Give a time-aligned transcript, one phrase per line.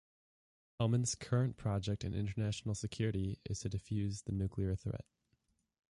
[0.79, 5.05] Hellman's current project in international security is to defuse the nuclear threat.